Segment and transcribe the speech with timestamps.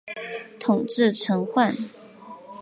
[0.59, 1.71] 统制陈宧。